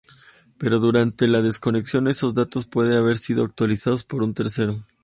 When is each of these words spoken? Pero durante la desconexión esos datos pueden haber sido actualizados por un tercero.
Pero 0.57 0.79
durante 0.79 1.27
la 1.27 1.43
desconexión 1.43 2.07
esos 2.07 2.33
datos 2.33 2.65
pueden 2.65 2.97
haber 2.97 3.17
sido 3.19 3.43
actualizados 3.43 4.03
por 4.03 4.23
un 4.23 4.33
tercero. 4.33 4.83